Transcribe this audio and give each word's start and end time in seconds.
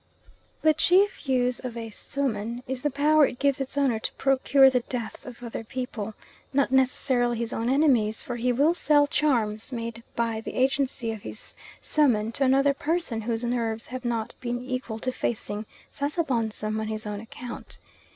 The 0.63 0.73
chief 0.73 1.29
use 1.29 1.59
of 1.59 1.77
a 1.77 1.91
suhman 1.91 2.63
is 2.67 2.81
the 2.81 2.89
power 2.89 3.27
it 3.27 3.37
gives 3.37 3.61
its 3.61 3.77
owner 3.77 3.99
to 3.99 4.13
procure 4.13 4.67
the 4.67 4.79
death 4.79 5.23
of 5.27 5.43
other 5.43 5.63
people, 5.63 6.15
not 6.51 6.71
necessarily 6.71 7.37
his 7.37 7.53
own 7.53 7.69
enemies, 7.69 8.23
for 8.23 8.37
he 8.37 8.51
will 8.51 8.73
sell 8.73 9.05
charms 9.05 9.71
made 9.71 10.01
by 10.15 10.41
the 10.41 10.55
agency 10.55 11.11
of 11.11 11.21
his 11.21 11.53
suhman 11.83 12.31
to 12.31 12.43
another 12.43 12.73
person 12.73 13.21
whose 13.21 13.43
nerves 13.43 13.85
have 13.85 14.03
not 14.03 14.33
been 14.41 14.65
equal 14.65 14.97
to 14.97 15.11
facing 15.11 15.67
Sasabonsum 15.91 16.79
on 16.79 16.87
his 16.87 17.05
own 17.05 17.19
account. 17.21 17.77